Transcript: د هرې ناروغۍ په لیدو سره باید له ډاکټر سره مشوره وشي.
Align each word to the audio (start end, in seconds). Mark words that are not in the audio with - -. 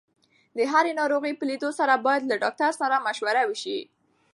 د 0.57 0.59
هرې 0.71 0.91
ناروغۍ 0.99 1.33
په 1.37 1.43
لیدو 1.49 1.69
سره 1.79 2.03
باید 2.05 2.23
له 2.29 2.35
ډاکټر 2.43 2.71
سره 2.81 3.03
مشوره 3.05 3.43
وشي. 3.47 3.79